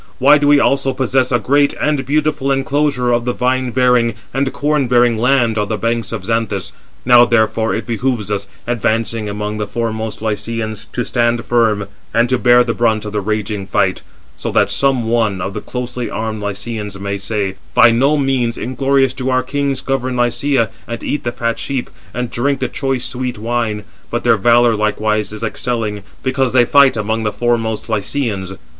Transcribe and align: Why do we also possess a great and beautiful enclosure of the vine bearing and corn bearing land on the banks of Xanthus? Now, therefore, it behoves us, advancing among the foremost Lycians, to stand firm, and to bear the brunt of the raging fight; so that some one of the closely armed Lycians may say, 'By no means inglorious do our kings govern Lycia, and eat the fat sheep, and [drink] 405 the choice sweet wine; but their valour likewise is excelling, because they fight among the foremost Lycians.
Why 0.17 0.39
do 0.39 0.47
we 0.47 0.59
also 0.59 0.93
possess 0.95 1.31
a 1.31 1.37
great 1.37 1.75
and 1.79 2.03
beautiful 2.07 2.51
enclosure 2.51 3.11
of 3.11 3.25
the 3.25 3.33
vine 3.33 3.69
bearing 3.69 4.15
and 4.33 4.51
corn 4.51 4.87
bearing 4.87 5.15
land 5.15 5.59
on 5.59 5.67
the 5.69 5.77
banks 5.77 6.11
of 6.11 6.25
Xanthus? 6.25 6.71
Now, 7.05 7.23
therefore, 7.23 7.75
it 7.75 7.85
behoves 7.85 8.31
us, 8.31 8.47
advancing 8.65 9.29
among 9.29 9.59
the 9.59 9.67
foremost 9.67 10.19
Lycians, 10.19 10.87
to 10.93 11.03
stand 11.03 11.45
firm, 11.45 11.87
and 12.15 12.27
to 12.29 12.39
bear 12.39 12.63
the 12.63 12.73
brunt 12.73 13.05
of 13.05 13.13
the 13.13 13.21
raging 13.21 13.67
fight; 13.67 14.01
so 14.37 14.51
that 14.53 14.71
some 14.71 15.07
one 15.07 15.39
of 15.39 15.53
the 15.53 15.61
closely 15.61 16.09
armed 16.09 16.41
Lycians 16.41 16.99
may 16.99 17.19
say, 17.19 17.53
'By 17.75 17.91
no 17.91 18.17
means 18.17 18.57
inglorious 18.57 19.13
do 19.13 19.29
our 19.29 19.43
kings 19.43 19.81
govern 19.81 20.15
Lycia, 20.17 20.71
and 20.87 21.03
eat 21.03 21.23
the 21.25 21.31
fat 21.31 21.59
sheep, 21.59 21.91
and 22.11 22.31
[drink] 22.31 22.57
405 22.57 22.59
the 22.59 22.69
choice 22.75 23.05
sweet 23.05 23.37
wine; 23.37 23.83
but 24.09 24.23
their 24.23 24.35
valour 24.35 24.75
likewise 24.75 25.31
is 25.31 25.43
excelling, 25.43 26.01
because 26.23 26.53
they 26.53 26.65
fight 26.65 26.97
among 26.97 27.21
the 27.21 27.31
foremost 27.31 27.87
Lycians. 27.87 28.53